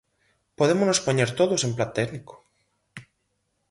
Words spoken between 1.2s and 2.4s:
todos en plan técnico.